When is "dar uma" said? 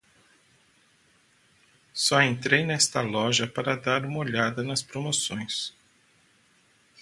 3.77-4.17